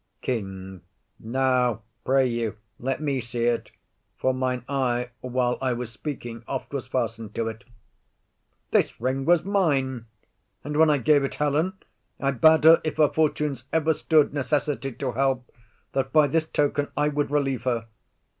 [0.23, 0.81] KING.
[1.19, 3.69] Now, pray you, let me see it;
[4.17, 7.65] for mine eye, While I was speaking, oft was fasten'd to it.
[8.71, 10.07] This ring was mine;
[10.63, 11.73] and when I gave it Helen
[12.19, 15.51] I bade her, if her fortunes ever stood Necessitied to help,
[15.93, 17.85] that by this token I would relieve her.